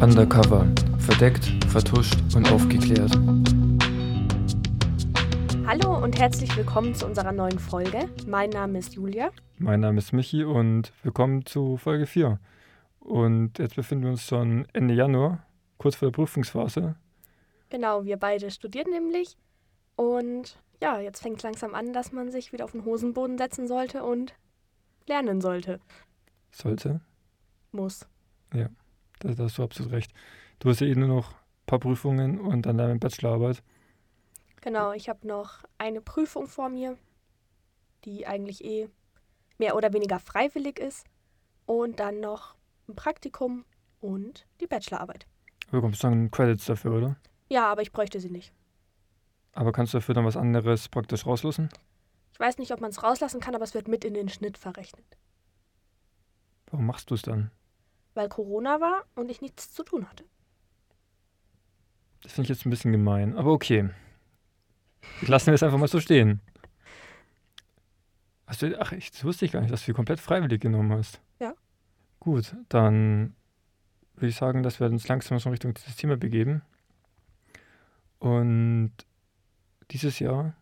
[0.00, 0.64] Undercover.
[1.00, 3.10] Verdeckt, vertuscht und aufgeklärt.
[5.66, 8.08] Hallo und herzlich willkommen zu unserer neuen Folge.
[8.24, 9.32] Mein Name ist Julia.
[9.56, 12.38] Mein Name ist Michi und willkommen zu Folge 4.
[13.00, 15.44] Und jetzt befinden wir uns schon Ende Januar,
[15.78, 16.94] kurz vor der Prüfungsphase.
[17.68, 19.36] Genau, wir beide studieren nämlich.
[19.96, 24.04] Und ja, jetzt fängt langsam an, dass man sich wieder auf den Hosenboden setzen sollte
[24.04, 24.32] und
[25.08, 25.80] lernen sollte.
[26.52, 27.00] Sollte?
[27.72, 28.06] Muss.
[28.54, 28.68] Ja,
[29.20, 30.12] da, da hast du absolut recht.
[30.58, 33.62] Du hast ja eh nur noch ein paar Prüfungen und dann deine Bachelorarbeit.
[34.60, 36.96] Genau, ich habe noch eine Prüfung vor mir,
[38.04, 38.88] die eigentlich eh
[39.58, 41.06] mehr oder weniger freiwillig ist.
[41.66, 42.54] Und dann noch
[42.88, 43.64] ein Praktikum
[44.00, 45.26] und die Bachelorarbeit.
[45.66, 47.16] Du bekommst dann Credits dafür, oder?
[47.48, 48.52] Ja, aber ich bräuchte sie nicht.
[49.52, 51.68] Aber kannst du dafür dann was anderes praktisch rauslassen?
[52.32, 54.56] Ich weiß nicht, ob man es rauslassen kann, aber es wird mit in den Schnitt
[54.56, 55.04] verrechnet.
[56.70, 57.50] Warum machst du es dann?
[58.18, 60.24] Weil Corona war und ich nichts zu tun hatte.
[62.20, 63.90] Das finde ich jetzt ein bisschen gemein, aber okay.
[65.20, 66.40] Lassen wir es einfach mal so stehen.
[68.44, 71.20] Hast du, ach, ich, das wusste ich gar nicht, dass du komplett freiwillig genommen hast.
[71.38, 71.54] Ja.
[72.18, 73.36] Gut, dann
[74.16, 76.62] würde ich sagen, dass wir uns langsam schon Richtung dieses Thema begeben.
[78.18, 78.94] Und
[79.92, 80.56] dieses Jahr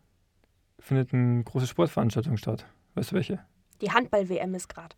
[0.79, 2.67] findet eine große Sportveranstaltung statt.
[2.97, 3.43] Weißt du welche?
[3.81, 4.95] Die Handball-WM ist gerade.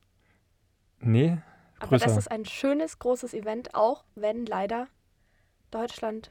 [0.99, 1.39] Nee,
[1.81, 2.07] Aber größer.
[2.07, 4.89] das ist ein schönes, großes Event, auch wenn leider
[5.71, 6.31] Deutschland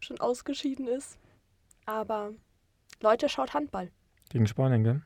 [0.00, 1.18] schon ausgeschieden ist.
[1.86, 2.32] Aber
[3.00, 3.90] Leute, schaut Handball.
[4.30, 5.02] Gegen Spanien, gell?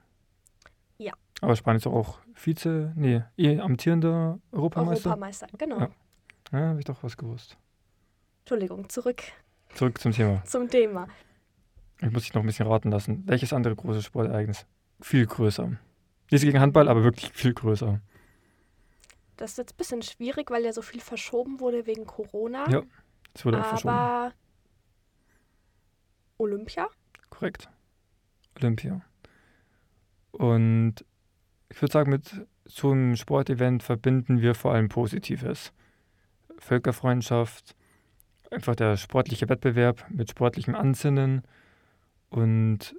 [0.99, 1.13] Ja.
[1.41, 5.11] Aber Spanien ist doch auch Vize, nee, eh amtierender Europameister.
[5.11, 5.79] Europameister, genau.
[5.81, 5.91] Ja.
[6.53, 7.57] Ja, habe ich doch was gewusst.
[8.41, 9.23] Entschuldigung, zurück
[9.75, 10.45] Zurück zum Thema.
[10.45, 11.09] zum Thema.
[12.01, 13.23] Ich muss dich noch ein bisschen raten lassen.
[13.27, 14.67] Welches andere große Sportereignis?
[15.01, 15.73] Viel größer.
[16.31, 18.01] Nicht gegen Handball, aber wirklich viel größer.
[19.37, 22.69] Das ist jetzt ein bisschen schwierig, weil ja so viel verschoben wurde wegen Corona.
[22.69, 22.83] Ja,
[23.35, 23.95] Das wurde auch verschoben.
[23.95, 24.33] Aber
[26.39, 26.89] Olympia?
[27.31, 27.69] Korrekt.
[28.57, 29.01] Olympia.
[30.33, 31.05] Und
[31.69, 35.73] ich würde sagen, mit so einem Sportevent verbinden wir vor allem Positives.
[36.59, 37.75] Völkerfreundschaft,
[38.51, 41.43] einfach der sportliche Wettbewerb mit sportlichem Ansinnen
[42.31, 42.95] und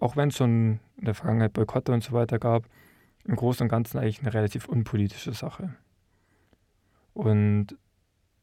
[0.00, 2.64] auch wenn es schon in der Vergangenheit Boykotte und so weiter gab,
[3.24, 5.74] im Großen und Ganzen eigentlich eine relativ unpolitische Sache.
[7.14, 7.76] Und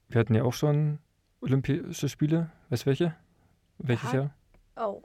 [0.07, 0.99] wir hatten ja auch schon
[1.41, 2.51] Olympische Spiele.
[2.69, 3.15] Weißt du welche?
[3.77, 4.15] Welches Aha.
[4.15, 4.35] Jahr?
[4.75, 5.01] Oh,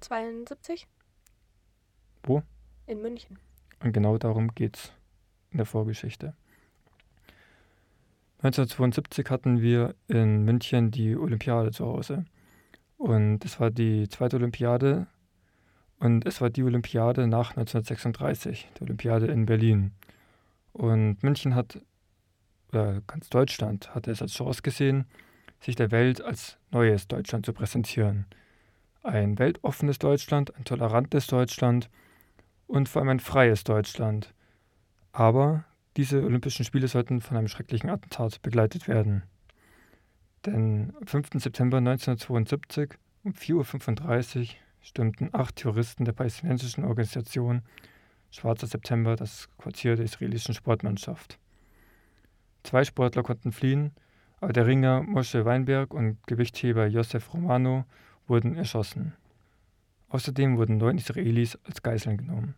[0.00, 0.86] 72?
[2.24, 2.42] Wo?
[2.86, 3.38] In München.
[3.80, 4.92] Und genau darum geht es
[5.50, 6.34] in der Vorgeschichte.
[8.38, 12.24] 1972 hatten wir in München die Olympiade zu Hause.
[12.96, 15.06] Und es war die zweite Olympiade
[16.02, 19.92] und es war die Olympiade nach 1936, die Olympiade in Berlin.
[20.72, 21.80] Und München hat,
[22.70, 25.04] oder ganz Deutschland, hatte es als Chance gesehen,
[25.60, 28.26] sich der Welt als neues Deutschland zu präsentieren.
[29.04, 31.88] Ein weltoffenes Deutschland, ein tolerantes Deutschland
[32.66, 34.34] und vor allem ein freies Deutschland.
[35.12, 35.62] Aber
[35.96, 39.22] diese Olympischen Spiele sollten von einem schrecklichen Attentat begleitet werden.
[40.46, 41.28] Denn am 5.
[41.34, 44.46] September 1972 um 4.35 Uhr
[44.82, 47.62] stürmten acht Terroristen der palästinensischen Organisation
[48.30, 51.38] Schwarzer September das Quartier der israelischen Sportmannschaft.
[52.62, 53.92] Zwei Sportler konnten fliehen,
[54.40, 57.84] aber der Ringer Moshe Weinberg und Gewichtheber Josef Romano
[58.26, 59.14] wurden erschossen.
[60.08, 62.54] Außerdem wurden neun Israelis als Geiseln genommen.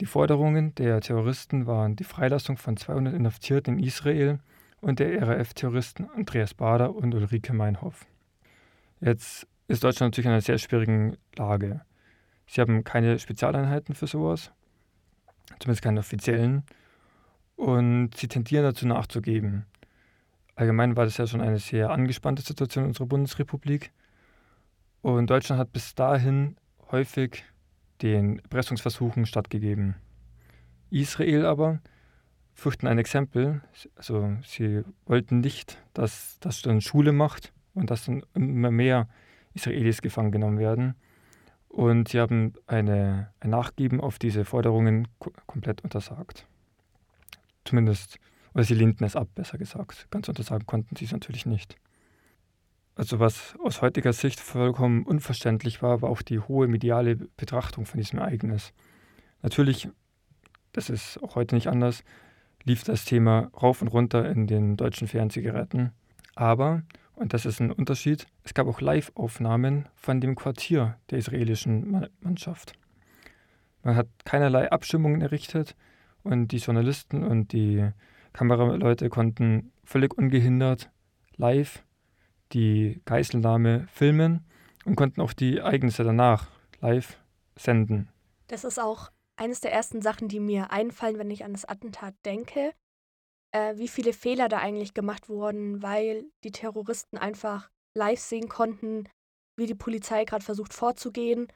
[0.00, 4.40] Die Forderungen der Terroristen waren die Freilassung von 200 Inhaftierten in Israel
[4.80, 8.06] und der RAF-Terroristen Andreas Bader und Ulrike Meinhoff.
[9.00, 11.80] Jetzt ist Deutschland natürlich in einer sehr schwierigen Lage.
[12.46, 14.52] Sie haben keine Spezialeinheiten für sowas,
[15.58, 16.64] zumindest keine offiziellen,
[17.56, 19.66] und sie tendieren dazu nachzugeben.
[20.56, 23.92] Allgemein war das ja schon eine sehr angespannte Situation in unserer Bundesrepublik.
[25.02, 26.56] Und Deutschland hat bis dahin
[26.90, 27.44] häufig
[28.02, 29.96] den Erpressungsversuchen stattgegeben.
[30.90, 31.80] Israel aber
[32.52, 33.62] fürchten ein Exempel.
[33.96, 39.08] Also sie wollten nicht, dass das dann Schule macht und dass dann immer mehr
[39.54, 40.94] Israelis gefangen genommen werden.
[41.68, 46.46] Und sie haben eine, ein Nachgeben auf diese Forderungen ko komplett untersagt.
[47.64, 48.18] Zumindest,
[48.52, 50.06] oder sie lehnten es ab, besser gesagt.
[50.10, 51.76] Ganz untersagen konnten sie es natürlich nicht.
[52.96, 57.98] Also was aus heutiger Sicht vollkommen unverständlich war, war auch die hohe mediale Betrachtung von
[57.98, 58.72] diesem Ereignis.
[59.42, 59.88] Natürlich,
[60.72, 62.04] das ist auch heute nicht anders,
[62.62, 65.90] lief das Thema rauf und runter in den deutschen Fernsehgeräten.
[66.36, 66.82] Aber,
[67.16, 72.74] und das ist ein Unterschied, es gab auch Live-Aufnahmen von dem Quartier der israelischen Mannschaft.
[73.82, 75.76] Man hat keinerlei Abstimmungen errichtet
[76.22, 77.90] und die Journalisten und die
[78.32, 80.90] Kameraleute konnten völlig ungehindert
[81.36, 81.84] live
[82.52, 84.44] die Geiselnahme filmen
[84.84, 86.48] und konnten auch die Ereignisse danach
[86.80, 87.18] live
[87.56, 88.08] senden.
[88.48, 92.14] Das ist auch eines der ersten Sachen, die mir einfallen, wenn ich an das Attentat
[92.24, 92.72] denke,
[93.54, 99.08] äh, wie viele Fehler da eigentlich gemacht wurden, weil die Terroristen einfach live sehen konnten,
[99.56, 101.46] wie die Polizei gerade versucht vorzugehen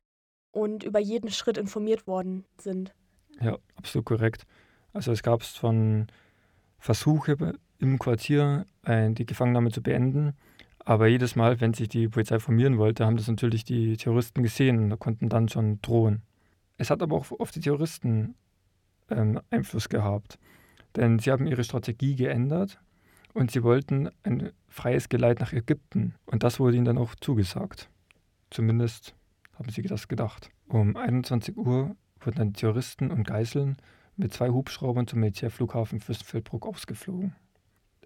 [0.52, 2.94] und über jeden Schritt informiert worden sind.
[3.40, 4.46] Ja, absolut korrekt.
[4.92, 6.06] Also es gab von
[6.78, 7.36] Versuche
[7.78, 10.34] im Quartier äh, die Gefangennahme zu beenden,
[10.78, 14.92] aber jedes Mal, wenn sich die Polizei formieren wollte, haben das natürlich die Terroristen gesehen
[14.92, 16.22] und konnten dann schon drohen.
[16.76, 18.36] Es hat aber auch auf die Terroristen
[19.10, 20.38] ähm, Einfluss gehabt,
[20.96, 22.81] denn sie haben ihre Strategie geändert
[23.35, 27.88] und sie wollten ein freies Geleit nach Ägypten und das wurde ihnen dann auch zugesagt.
[28.50, 29.14] Zumindest
[29.58, 30.50] haben sie das gedacht.
[30.69, 33.76] Um 21 Uhr wurden dann Terroristen und Geiseln
[34.17, 37.35] mit zwei Hubschraubern zum Militärflughafen Fürstenfeldbruck ausgeflogen.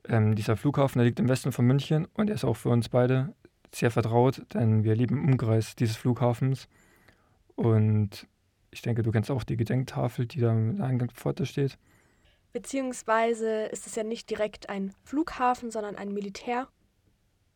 [0.09, 2.89] Ähm, dieser Flughafen der liegt im Westen von München und er ist auch für uns
[2.89, 3.35] beide
[3.75, 6.69] sehr vertraut, denn wir leben im Umkreis dieses Flughafens.
[7.55, 8.27] Und
[8.71, 11.79] ich denke, du kennst auch die Gedenktafel, die da im Eingang Pforte steht.
[12.53, 16.69] Beziehungsweise ist es ja nicht direkt ein Flughafen, sondern ein Militär,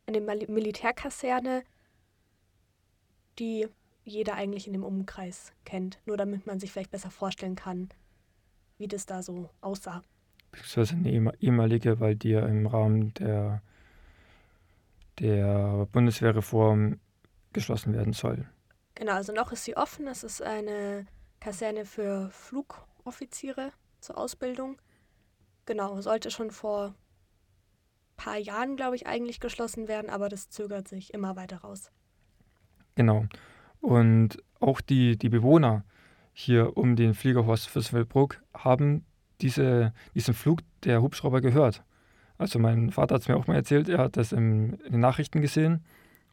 [0.06, 1.64] eine Militärkaserne,
[3.38, 3.68] die
[4.04, 6.00] jeder eigentlich in dem Umkreis kennt.
[6.06, 7.90] Nur damit man sich vielleicht besser vorstellen kann,
[8.78, 10.02] wie das da so aussah.
[10.52, 13.62] Beziehungsweise eine ehemalige, weil die ja im Rahmen der,
[15.18, 17.00] der Bundeswehrreform
[17.52, 18.48] geschlossen werden soll.
[18.94, 20.06] Genau, also noch ist sie offen.
[20.06, 21.06] Es ist eine
[21.40, 24.78] Kaserne für Flugoffiziere zur Ausbildung.
[25.66, 26.94] Genau, sollte schon vor ein
[28.16, 31.90] paar Jahren, glaube ich, eigentlich geschlossen werden, aber das zögert sich immer weiter raus.
[32.94, 33.26] Genau.
[33.80, 35.84] Und auch die, die Bewohner
[36.32, 39.04] hier um den Fliegerhorst Fürstenfeldbruck haben
[39.40, 41.82] diese, diesen Flug der Hubschrauber gehört.
[42.38, 45.00] Also mein Vater hat es mir auch mal erzählt, er hat das im, in den
[45.00, 45.84] Nachrichten gesehen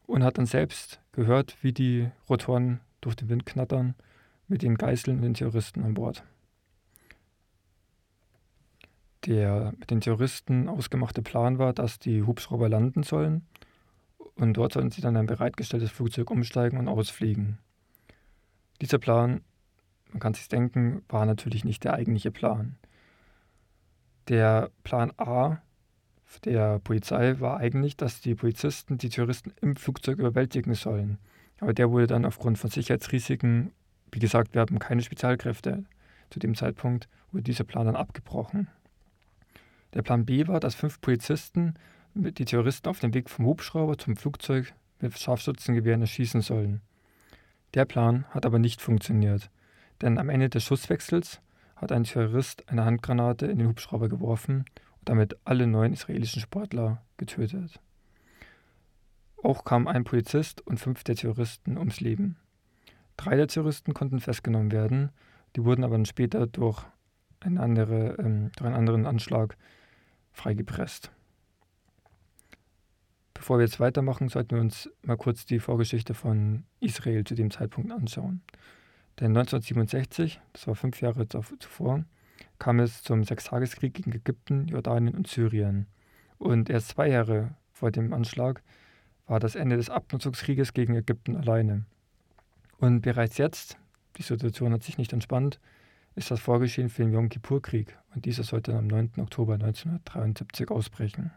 [0.06, 3.96] und hat dann selbst gehört, wie die Rotoren durch den Wind knattern
[4.48, 6.24] mit den Geiseln und den Terroristen an Bord.
[9.26, 13.46] Der mit den Terroristen ausgemachte Plan war, dass die Hubschrauber landen sollen
[14.36, 17.58] und dort sollen sie dann ein bereitgestelltes Flugzeug umsteigen und ausfliegen.
[18.82, 19.42] Dieser Plan,
[20.12, 22.76] man kann sich denken, war natürlich nicht der eigentliche Plan.
[24.28, 25.62] Der Plan A
[26.46, 31.18] der Polizei war eigentlich, dass die Polizisten die Terroristen im Flugzeug überwältigen sollen.
[31.60, 33.72] Aber der wurde dann aufgrund von Sicherheitsrisiken,
[34.12, 35.86] wie gesagt, wir haben keine Spezialkräfte.
[36.30, 38.68] Zu dem Zeitpunkt wurde dieser Plan dann abgebrochen.
[39.94, 41.76] Der Plan B war, dass fünf Polizisten
[42.16, 46.82] die Terroristen auf dem Weg vom Hubschrauber zum Flugzeug mit Scharfschützengewehren erschießen sollen.
[47.74, 49.50] Der Plan hat aber nicht funktioniert,
[50.02, 51.42] denn am Ende des Schusswechsels
[51.76, 54.66] hat ein Terrorist eine Handgranate in den Hubschrauber geworfen
[55.00, 57.80] und damit alle neun israelischen Sportler getötet.
[59.42, 62.38] Auch kamen ein Polizist und fünf der Terroristen ums Leben.
[63.18, 65.12] Drei der Terroristen konnten festgenommen werden,
[65.56, 66.84] die wurden aber dann später durch,
[67.42, 69.58] eine andere, ähm, durch einen anderen Anschlag
[70.34, 71.12] freigepresst.
[73.34, 77.52] Bevor wir jetzt weitermachen, sollten wir uns mal kurz die Vorgeschichte von Israel zu dem
[77.52, 78.42] Zeitpunkt anschauen.
[79.20, 82.04] Denn 1967, das war fünf Jahre zuvor,
[82.60, 85.88] kam es zum Sechstageskrieg gegen Ägypten, Jordanien und Syrien.
[86.38, 88.64] Und erst zwei Jahre vor dem Anschlag
[89.28, 91.86] war das Ende des Abnutzungskrieges gegen Ägypten alleine.
[92.78, 93.78] Und bereits jetzt,
[94.18, 95.60] die Situation hat sich nicht entspannt,
[96.16, 99.14] ist das Vorgeschehen für den Yom Kippur-Krieg und dieser sollte am 9.
[99.18, 101.32] Oktober 1973 ausbrechen.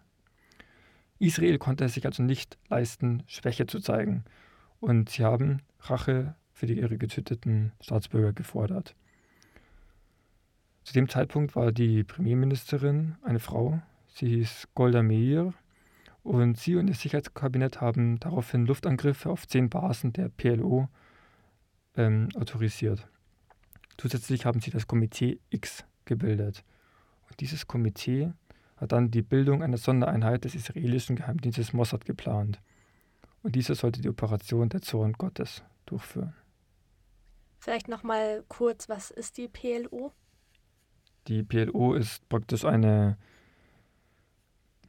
[1.19, 4.25] Israel konnte es sich also nicht leisten, Schwäche zu zeigen.
[4.81, 8.95] Und sie haben Rache für die ihre getöteten Staatsbürger gefordert.
[10.85, 15.53] Zu dem Zeitpunkt war die Premierministerin eine Frau, sie hieß Golda Meir,
[16.23, 20.89] und sie und ihr Sicherheitskabinett haben daraufhin Luftangriffe auf zehn Basen der PLO
[21.97, 23.09] ähm, autorisiert.
[23.99, 26.65] Zusätzlich haben sie das Komitee X gebildet.
[27.29, 28.33] Und dieses Komitee
[28.77, 32.61] hat dann die Bildung einer Sondereinheit des israelischen Geheimdienstes Mossad geplant.
[33.43, 36.35] Und dieser sollte die Operation der Zorn Gottes durchführen.
[37.59, 40.13] Vielleicht nochmal kurz, was ist die PLO?
[41.27, 43.17] Die PLO ist praktisch eine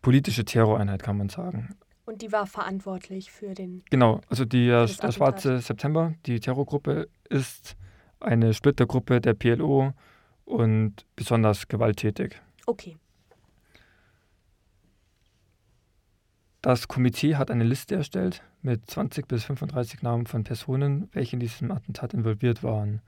[0.01, 1.75] politische Terroreinheit, kann man sagen.
[2.05, 3.83] Und die war verantwortlich für den.
[3.89, 7.75] Genau, also die, der Schwarze September, die Terrorgruppe, ist
[8.19, 9.93] eine Splittergruppe der PLO
[10.45, 12.41] und besonders gewalttätig.
[12.65, 12.97] Okay.
[16.61, 21.39] Das Komitee hat eine Liste erstellt mit 20 bis 35 Namen von Personen, welche in
[21.39, 23.01] diesem Attentat involviert waren.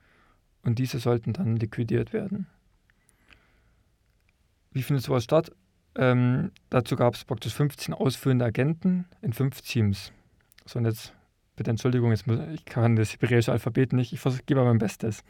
[0.63, 2.47] Und diese sollten dann liquidiert werden.
[4.71, 5.51] Wie findet sowas statt?
[5.95, 10.13] Ähm, dazu gab es praktisch 15 ausführende Agenten in fünf Teams.
[10.65, 11.13] So, und jetzt
[11.59, 15.25] bitte Entschuldigung, jetzt muss, ich kann das hebräische Alphabet nicht, ich gebe mein Bestes.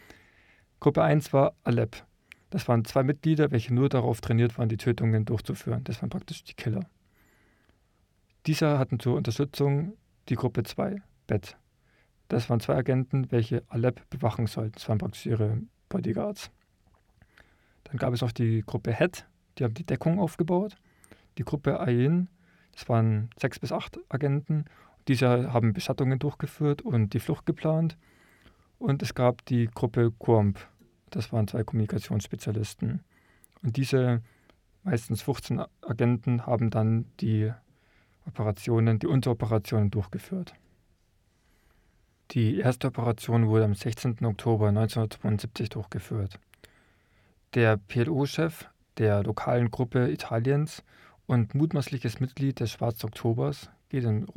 [0.79, 2.05] Gruppe 1 war Alep.
[2.51, 5.83] Das waren zwei Mitglieder, welche nur darauf trainiert waren, die Tötungen durchzuführen.
[5.85, 6.87] Das waren praktisch die Killer.
[8.45, 9.93] Diese hatten zur Unterstützung
[10.29, 11.57] die Gruppe 2, Bet.
[12.27, 14.73] Das waren zwei Agenten, welche Alep bewachen sollten.
[14.73, 15.59] Das waren praktisch ihre
[15.89, 16.51] Bodyguards.
[17.85, 19.25] Dann gab es noch die Gruppe Het,
[19.57, 20.75] die haben die Deckung aufgebaut.
[21.39, 22.29] Die Gruppe Ain,
[22.73, 24.65] das waren sechs bis acht Agenten.
[25.09, 27.97] Diese haben Beschattungen durchgeführt und die Flucht geplant.
[28.77, 30.59] Und es gab die Gruppe Quomp,
[31.09, 33.03] das waren zwei Kommunikationsspezialisten.
[33.63, 34.21] Und diese
[34.83, 37.51] meistens 15 Agenten haben dann die
[38.27, 40.53] Operationen, die Unteroperationen durchgeführt.
[42.29, 44.23] Die erste Operation wurde am 16.
[44.23, 46.39] Oktober 1972 durchgeführt.
[47.55, 50.83] Der PLO-Chef der lokalen Gruppe Italiens
[51.25, 54.27] und mutmaßliches Mitglied des Schwarzen Oktobers geht in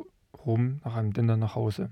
[0.44, 1.90] Rom nach einem Dinner nach Hause.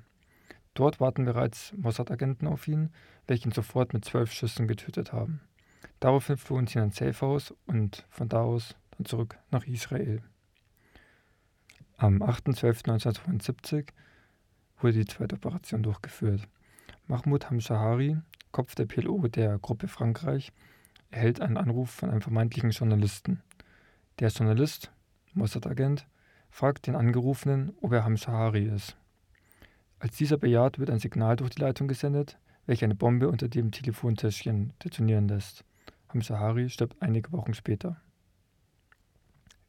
[0.74, 2.90] Dort warten bereits Mossad-Agenten auf ihn,
[3.26, 5.40] welche ihn sofort mit zwölf Schüssen getötet haben.
[5.98, 10.22] Daraufhin flohen sie in ein Safehouse und von da aus dann zurück nach Israel.
[11.96, 13.88] Am 8.12.1972
[14.78, 16.48] wurde die zweite Operation durchgeführt.
[17.06, 18.16] Mahmoud Hamshahari,
[18.52, 20.52] Kopf der PLO der Gruppe Frankreich,
[21.10, 23.42] erhält einen Anruf von einem vermeintlichen Journalisten.
[24.18, 24.90] Der Journalist,
[25.34, 26.06] Mossad-Agent,
[26.50, 28.96] fragt den Angerufenen, ob er Hamshahari ist.
[29.98, 33.70] Als dieser bejaht, wird ein Signal durch die Leitung gesendet, welche eine Bombe unter dem
[33.70, 35.64] Telefontäschchen detonieren lässt.
[36.08, 38.00] Hamshahari stirbt einige Wochen später.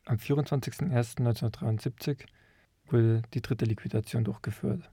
[0.06, 2.26] Am 24.01.1973
[2.88, 4.90] wurde die dritte Liquidation durchgeführt.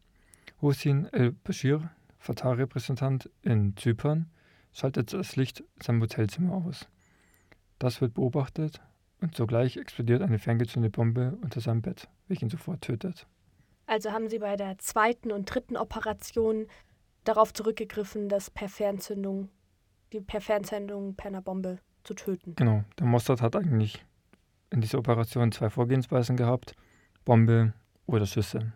[0.61, 4.31] Hossein el-Bashir, Fatah-Repräsentant in Zypern,
[4.73, 6.89] schaltet das Licht in seinem Hotelzimmer aus.
[7.79, 8.81] Das wird beobachtet
[9.21, 13.27] und sogleich explodiert eine ferngezündete Bombe unter seinem Bett, welche ihn sofort tötet.
[13.87, 16.67] Also haben Sie bei der zweiten und dritten Operation
[17.25, 19.49] darauf zurückgegriffen, das per Fernzündung,
[20.13, 22.55] die per Fernzündung per einer Bombe zu töten.
[22.55, 22.85] Genau.
[22.99, 24.05] Der Mossad hat eigentlich
[24.71, 26.75] in dieser Operation zwei Vorgehensweisen gehabt:
[27.25, 27.73] Bombe
[28.07, 28.73] oder Schüsse.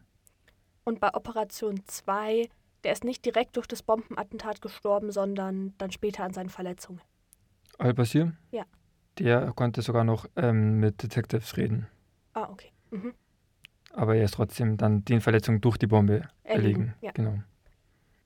[0.84, 2.49] Und bei Operation 2,
[2.84, 7.00] der ist nicht direkt durch das Bombenattentat gestorben, sondern dann später an seinen Verletzungen.
[7.78, 8.32] Al-Basir?
[8.50, 8.64] Ja.
[9.19, 11.87] Der konnte sogar noch ähm, mit Detectives reden.
[12.33, 12.73] Ah, okay.
[12.90, 13.14] Mhm
[13.92, 16.95] aber er ist trotzdem dann den Verletzungen durch die Bombe erlegen.
[17.00, 17.12] Ja.
[17.12, 17.38] Genau.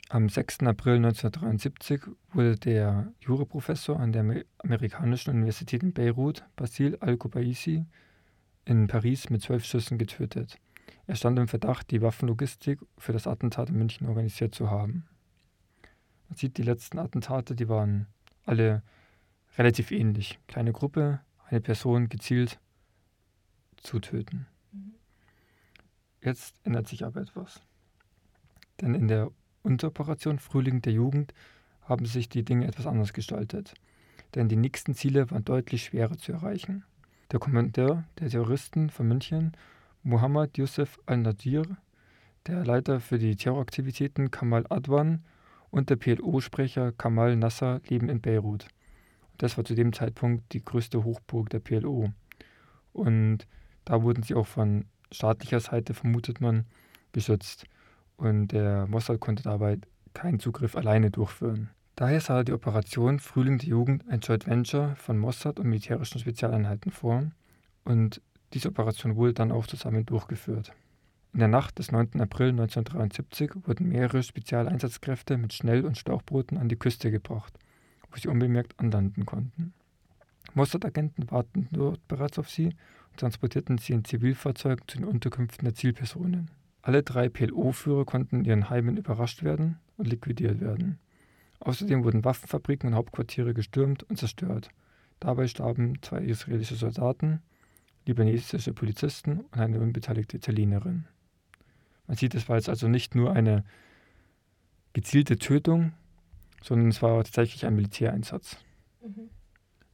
[0.08, 0.60] Am 6.
[0.60, 2.02] April 1973
[2.32, 7.86] wurde der Juraprofessor an der amerikanischen Universität in Beirut, Basil Al-Kubaisi,
[8.64, 10.58] in Paris mit zwölf Schüssen getötet.
[11.08, 15.06] Er stand im Verdacht, die Waffenlogistik für das Attentat in München organisiert zu haben.
[16.28, 18.06] Man sieht, die letzten Attentate, die waren
[18.44, 18.82] alle
[19.56, 20.38] relativ ähnlich.
[20.48, 22.58] Kleine Gruppe, eine Person gezielt
[23.76, 24.46] zu töten.
[26.22, 27.60] Jetzt ändert sich aber etwas.
[28.80, 29.30] Denn in der
[29.62, 31.32] Unteroperation Frühling der Jugend
[31.82, 33.74] haben sich die Dinge etwas anders gestaltet.
[34.34, 36.84] Denn die nächsten Ziele waren deutlich schwerer zu erreichen.
[37.30, 39.52] Der Kommandeur der Terroristen von München,
[40.02, 41.76] Muhammad Yusuf al-Nadir,
[42.46, 45.24] der Leiter für die Terroraktivitäten Kamal Adwan
[45.70, 48.68] und der PLO-Sprecher Kamal Nasser leben in Beirut.
[49.38, 52.12] Das war zu dem Zeitpunkt die größte Hochburg der PLO.
[52.92, 53.46] Und
[53.84, 56.64] da wurden sie auch von staatlicher Seite vermutet man
[57.12, 57.64] beschützt
[58.16, 59.78] und der Mossad konnte dabei
[60.14, 61.70] keinen Zugriff alleine durchführen.
[61.94, 66.90] Daher sah die Operation Frühling der Jugend ein Joint Venture von Mossad und militärischen Spezialeinheiten
[66.90, 67.30] vor
[67.84, 68.20] und
[68.52, 70.72] diese Operation wurde dann auch zusammen durchgeführt.
[71.32, 72.20] In der Nacht des 9.
[72.20, 77.58] April 1973 wurden mehrere Spezialeinsatzkräfte mit Schnell- und Schlauchbooten an die Küste gebracht,
[78.16, 79.74] wo sie unbemerkt anlanden konnten.
[80.54, 82.70] Mossad-Agenten warten dort bereits auf sie
[83.16, 86.50] transportierten sie in Zivilfahrzeugen zu den Unterkünften der Zielpersonen.
[86.82, 90.98] Alle drei PLO-Führer konnten in ihren Heimen überrascht werden und liquidiert werden.
[91.60, 94.68] Außerdem wurden Waffenfabriken und Hauptquartiere gestürmt und zerstört.
[95.18, 97.40] Dabei starben zwei israelische Soldaten,
[98.06, 101.06] libanesische Polizisten und eine unbeteiligte Italienerin.
[102.06, 103.64] Man sieht, es war jetzt also nicht nur eine
[104.92, 105.92] gezielte Tötung,
[106.62, 108.58] sondern es war tatsächlich ein Militäreinsatz.
[109.02, 109.30] Mhm.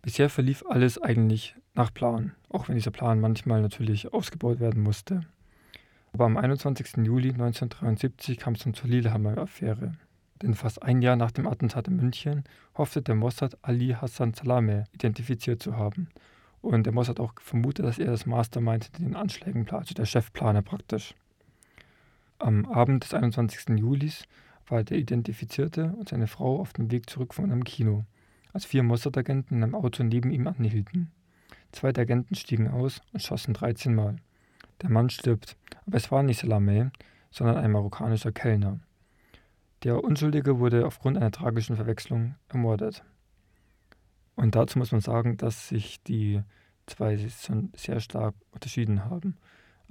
[0.02, 5.26] Bisher verlief alles eigentlich nach Plan, auch wenn dieser Plan manchmal natürlich ausgebaut werden musste.
[6.12, 6.98] Aber am 21.
[7.04, 9.94] Juli 1973 kam es dann zur Lillehammer-Affäre.
[10.42, 14.84] Denn fast ein Jahr nach dem Attentat in München hoffte der Mossad Ali Hassan Salameh
[14.92, 16.08] identifiziert zu haben.
[16.60, 20.62] Und der Mossad auch vermutet, dass er das Mastermind hinter den Anschlägen, also der Chefplaner
[20.62, 21.14] praktisch.
[22.38, 23.78] Am Abend des 21.
[23.78, 24.24] Julis
[24.66, 28.04] war der Identifizierte und seine Frau auf dem Weg zurück von einem Kino
[28.52, 31.10] als vier Mossad-Agenten in einem Auto neben ihm anhielten.
[31.72, 34.16] Zwei der Agenten stiegen aus und schossen 13 Mal.
[34.82, 36.90] Der Mann stirbt, aber es war nicht Salamé,
[37.30, 38.80] sondern ein marokkanischer Kellner.
[39.84, 43.04] Der Unschuldige wurde aufgrund einer tragischen Verwechslung ermordet.
[44.34, 46.42] Und dazu muss man sagen, dass sich die
[46.86, 49.36] zwei schon sehr stark unterschieden haben.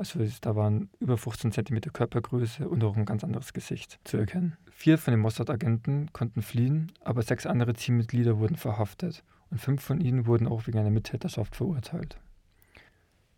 [0.01, 4.57] Also da waren über 15 cm Körpergröße und auch ein ganz anderes Gesicht zu erkennen.
[4.71, 10.01] Vier von den Mossad-Agenten konnten fliehen, aber sechs andere Teammitglieder wurden verhaftet und fünf von
[10.01, 12.17] ihnen wurden auch wegen einer Mittäterschaft verurteilt.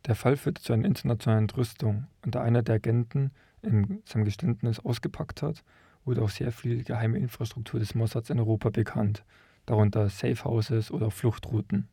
[0.06, 4.80] Der Fall führte zu einer internationalen Entrüstung und da einer der Agenten in seinem Geständnis
[4.80, 5.66] ausgepackt hat,
[6.06, 9.26] wurde auch sehr viel geheime Infrastruktur des Mossads in Europa bekannt,
[9.66, 11.90] darunter Safehouses oder Fluchtrouten.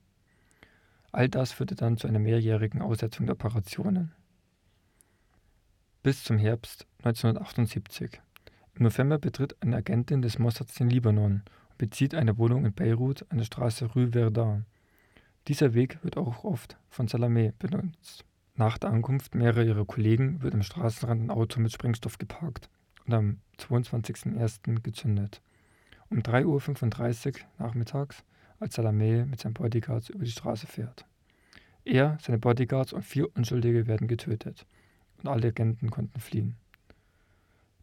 [1.11, 4.13] All das führte dann zu einer mehrjährigen Aussetzung der Operationen.
[6.03, 8.23] Bis zum Herbst 1978.
[8.75, 13.27] Im November betritt eine Agentin des Mossads den Libanon und bezieht eine Wohnung in Beirut
[13.29, 14.65] an der Straße Rue Verdun.
[15.47, 18.25] Dieser Weg wird auch oft von Salamé benutzt.
[18.55, 22.71] Nach der Ankunft mehrerer ihrer Kollegen wird am Straßenrand ein Auto mit Sprengstoff geparkt
[23.05, 24.81] und am 22.01.
[24.81, 25.43] gezündet.
[26.09, 28.25] Um 3.35 Uhr nachmittags,
[28.59, 31.05] als Salamé mit seinen Bodyguards über die Straße fährt.
[31.85, 34.65] Er, seine Bodyguards und vier Unschuldige werden getötet
[35.23, 36.57] und alle Agenten konnten fliehen.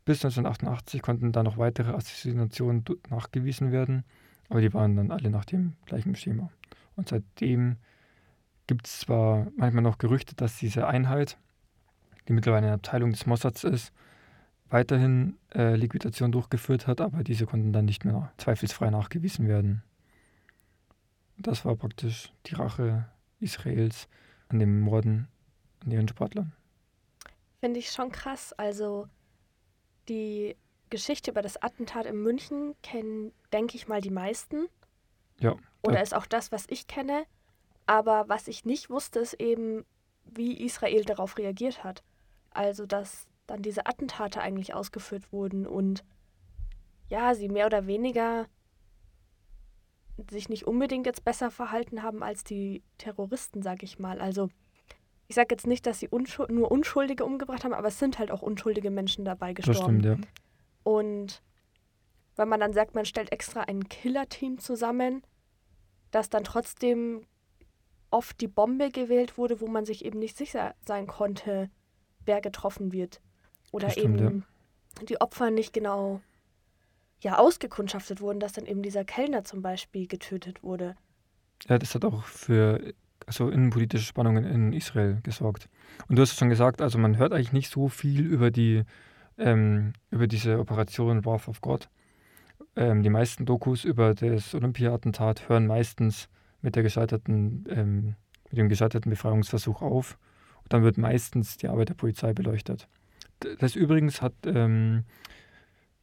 [0.05, 4.03] Bis 1988 konnten dann noch weitere Assassinationen nachgewiesen werden,
[4.49, 6.49] aber die waren dann alle nach dem gleichen Schema.
[6.95, 7.75] Und seitdem
[8.67, 11.37] gibt es zwar manchmal noch Gerüchte, dass diese Einheit,
[12.27, 13.91] die mittlerweile eine Abteilung des Mossads ist,
[14.69, 19.83] weiterhin äh, Liquidation durchgeführt hat, aber diese konnten dann nicht mehr zweifelsfrei nachgewiesen werden.
[21.37, 23.05] Das war praktisch die Rache
[23.39, 24.07] Israels
[24.49, 25.27] an dem Morden
[25.83, 26.53] an ihren Sportlern.
[27.59, 28.53] Finde ich schon krass.
[28.53, 29.07] Also
[30.09, 30.55] die
[30.89, 34.67] Geschichte über das Attentat in München kennen, denke ich mal, die meisten.
[35.39, 35.55] Ja.
[35.83, 37.25] Oder ist auch das, was ich kenne.
[37.85, 39.85] Aber was ich nicht wusste, ist eben,
[40.25, 42.03] wie Israel darauf reagiert hat.
[42.51, 46.03] Also, dass dann diese Attentate eigentlich ausgeführt wurden und
[47.07, 48.47] ja, sie mehr oder weniger
[50.29, 54.19] sich nicht unbedingt jetzt besser verhalten haben als die Terroristen, sag ich mal.
[54.19, 54.49] Also,
[55.27, 58.31] ich sage jetzt nicht, dass sie unschuld nur Unschuldige umgebracht haben, aber es sind halt
[58.31, 60.01] auch unschuldige Menschen dabei gestorben.
[60.01, 60.29] Das stimmt, ja.
[60.83, 61.41] Und
[62.37, 65.23] wenn man dann sagt, man stellt extra ein Killer-Team zusammen,
[66.11, 67.25] dass dann trotzdem
[68.09, 71.69] oft die Bombe gewählt wurde, wo man sich eben nicht sicher sein konnte,
[72.25, 73.21] wer getroffen wird.
[73.71, 74.45] Oder stimmt, eben
[74.97, 75.03] ja.
[75.05, 76.21] die Opfer nicht genau
[77.21, 80.95] ja, ausgekundschaftet wurden, dass dann eben dieser Kellner zum Beispiel getötet wurde.
[81.67, 82.93] Ja, das hat auch für
[83.27, 85.69] also innenpolitische Spannungen in Israel gesorgt.
[86.07, 88.83] Und du hast es schon gesagt, also man hört eigentlich nicht so viel über die
[89.37, 91.89] ähm, über diese Operation Wrath of God.
[92.75, 96.29] Ähm, die meisten Dokus über das Olympia-Attentat hören meistens
[96.61, 98.15] mit der gescheiterten, ähm,
[98.49, 100.17] mit dem gescheiterten Befreiungsversuch auf.
[100.63, 102.87] Und dann wird meistens die Arbeit der Polizei beleuchtet.
[103.59, 105.03] Das übrigens hat ähm,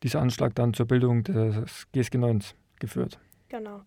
[0.02, 2.44] dieser Anschlag dann zur Bildung des GSG 9
[2.78, 3.18] geführt.
[3.48, 3.82] Genau.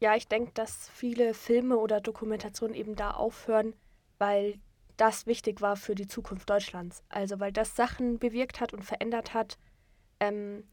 [0.00, 3.74] Ja, ich denke, dass viele Filme oder Dokumentationen eben da aufhören,
[4.18, 4.58] weil
[4.96, 7.02] das wichtig war für die Zukunft Deutschlands.
[7.10, 9.58] Also weil das Sachen bewirkt hat und verändert hat.
[10.18, 10.64] Ähm,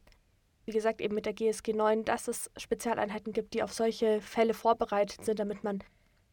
[0.65, 4.53] wie gesagt, eben mit der GSG 9, dass es Spezialeinheiten gibt, die auf solche Fälle
[4.53, 5.83] vorbereitet sind, damit man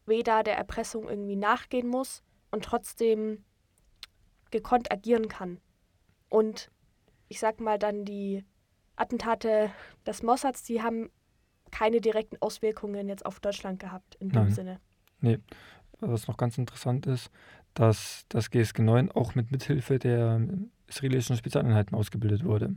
[0.05, 3.43] weder der Erpressung irgendwie nachgehen muss und trotzdem
[4.51, 5.59] gekonnt agieren kann.
[6.29, 6.69] Und
[7.27, 8.45] ich sag mal dann die
[8.95, 9.71] Attentate
[10.05, 11.09] des Mossads, die haben
[11.71, 14.53] keine direkten Auswirkungen jetzt auf Deutschland gehabt in dem Nein.
[14.53, 14.79] Sinne.
[15.21, 15.39] Nee,
[15.99, 17.31] was noch ganz interessant ist,
[17.73, 20.41] dass das GSG 9 auch mit Mithilfe der
[20.87, 22.75] israelischen Spezialeinheiten ausgebildet wurde.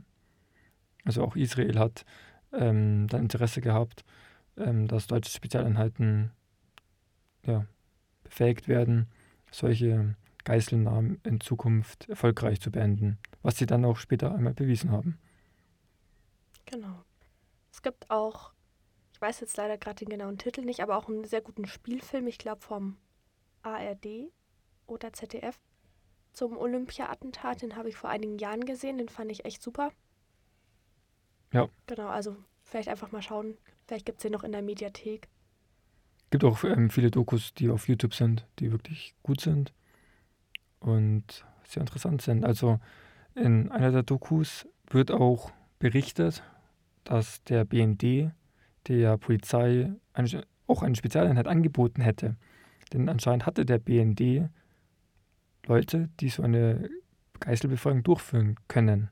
[1.05, 2.05] Also auch Israel hat
[2.51, 4.03] ähm, dann Interesse gehabt,
[4.57, 6.31] ähm, dass deutsche Spezialeinheiten
[7.45, 7.65] ja,
[8.23, 9.07] befähigt werden,
[9.51, 15.17] solche Geiselnahmen in Zukunft erfolgreich zu beenden, was sie dann auch später einmal bewiesen haben.
[16.65, 17.03] Genau.
[17.71, 18.51] Es gibt auch,
[19.19, 22.25] ich weiß jetzt leider gerade den genauen Titel nicht, aber auch einen sehr guten Spielfilm,
[22.27, 22.95] ich glaube vom
[23.63, 24.31] ARD
[24.87, 25.59] oder ZDF
[26.31, 27.61] zum Olympia-Attentat.
[27.61, 29.91] Den habe ich vor einigen Jahren gesehen, den fand ich echt super.
[31.51, 31.67] Ja.
[31.85, 33.57] Genau, also vielleicht einfach mal schauen.
[33.87, 35.27] Vielleicht gibt es den noch in der Mediathek.
[36.29, 39.73] Gibt auch ähm, viele Dokus, die auf YouTube sind, die wirklich gut sind
[40.79, 42.45] und sehr interessant sind.
[42.45, 42.79] Also
[43.35, 46.41] in einer der Dokus wird auch berichtet,
[47.03, 48.31] dass der BND
[48.89, 52.35] der Polizei eine, auch eine Spezialeinheit angeboten hätte.
[52.91, 54.49] Denn anscheinend hatte der BND
[55.65, 56.89] Leute, die so eine
[57.39, 59.09] Geiselbefreiung durchführen können.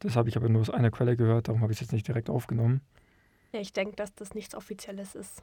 [0.00, 2.08] Das habe ich aber nur aus einer Quelle gehört, darum habe ich es jetzt nicht
[2.08, 2.80] direkt aufgenommen.
[3.52, 5.42] Ja, ich denke, dass das nichts Offizielles ist.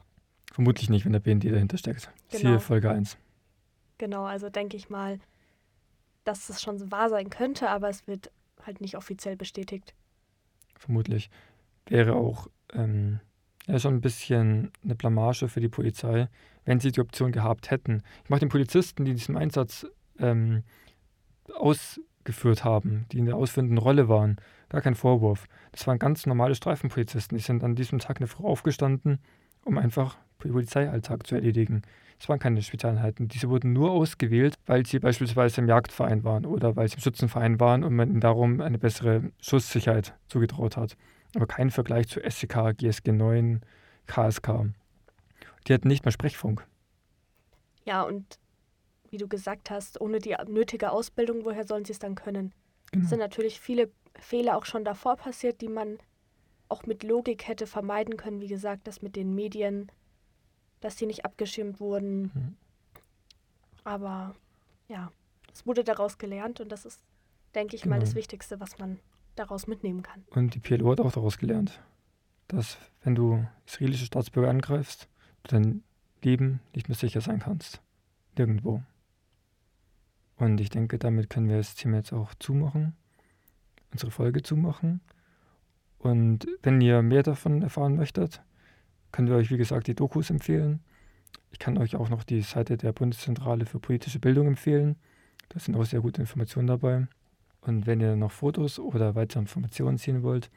[0.52, 2.10] Vermutlich nicht, wenn der BND dahinter steckt.
[2.30, 2.40] Genau.
[2.40, 3.16] Siehe Folge 1.
[3.98, 5.18] Genau, also denke ich mal,
[6.24, 8.30] dass es schon wahr sein könnte, aber es wird
[8.64, 9.94] halt nicht offiziell bestätigt.
[10.76, 11.30] Vermutlich.
[11.86, 13.20] Wäre auch ähm,
[13.66, 16.28] ja, schon ein bisschen eine Blamage für die Polizei,
[16.64, 18.02] wenn sie die Option gehabt hätten.
[18.24, 19.86] Ich mache den Polizisten, die diesen Einsatz
[20.18, 20.62] ähm,
[21.54, 24.36] ausgeführt haben, die in der ausführenden Rolle waren,
[24.68, 25.46] gar keinen Vorwurf.
[25.72, 27.36] Das waren ganz normale Streifenpolizisten.
[27.38, 29.20] Die sind an diesem Tag eine Frau aufgestanden,
[29.64, 31.82] um einfach Polizeialltag zu erledigen.
[32.18, 33.28] Es waren keine Spezialeinheiten.
[33.28, 37.60] Diese wurden nur ausgewählt, weil sie beispielsweise im Jagdverein waren oder weil sie im Schützenverein
[37.60, 40.96] waren und man ihnen darum eine bessere Schusssicherheit zugetraut hat.
[41.34, 43.60] Aber kein Vergleich zu SCK, GSG 9,
[44.06, 44.66] KSK.
[45.66, 46.66] Die hatten nicht mehr Sprechfunk.
[47.84, 48.38] Ja, und
[49.10, 52.52] wie du gesagt hast, ohne die nötige Ausbildung, woher sollen sie es dann können?
[52.92, 53.04] Genau.
[53.04, 55.98] Es sind natürlich viele Fehler auch schon davor passiert, die man
[56.68, 58.40] auch mit Logik hätte vermeiden können.
[58.40, 59.90] Wie gesagt, das mit den Medien,
[60.80, 62.22] dass die nicht abgeschirmt wurden.
[62.22, 62.56] Mhm.
[63.84, 64.34] Aber
[64.88, 65.12] ja,
[65.52, 67.00] es wurde daraus gelernt und das ist,
[67.54, 68.18] denke ich mal, das Genau.
[68.18, 68.98] Wichtigste, was man
[69.36, 70.24] daraus mitnehmen kann.
[70.30, 71.80] Und die PLO hat auch daraus gelernt,
[72.48, 75.08] dass wenn du israelische Staatsbürger angreifst,
[75.44, 75.82] du dein
[76.22, 77.80] Leben nicht mehr sicher sein kannst.
[78.36, 78.82] Nirgendwo.
[80.36, 82.94] Und ich denke, damit können wir das Thema jetzt auch zumachen,
[83.92, 85.00] unsere Folge zumachen.
[85.98, 88.42] Und wenn ihr mehr davon erfahren möchtet,
[89.12, 90.80] können wir euch, wie gesagt, die Dokus empfehlen.
[91.50, 94.96] Ich kann euch auch noch die Seite der Bundeszentrale für politische Bildung empfehlen.
[95.48, 97.06] Da sind auch sehr gute Informationen dabei.
[97.66, 100.48] Und wenn ihr noch Fotos oder weitere Informationen sehen wollt,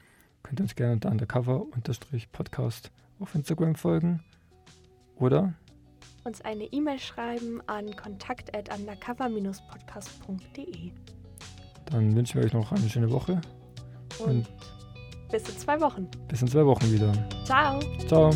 [0.42, 4.22] könnt ihr uns gerne unter undercover-podcast auf Instagram folgen.
[5.16, 5.52] Oder
[6.24, 10.92] Uns eine E-Mail schreiben an kontakt@undercover-podcast.de.
[11.86, 13.40] dann wünschen wir euch noch eine schöne Woche.
[14.24, 14.46] Und
[15.30, 16.06] bis in zwei Wochen.
[16.28, 17.12] Bis in zwei Wochen wieder.
[17.44, 17.80] Ciao!
[18.06, 18.30] Ciao.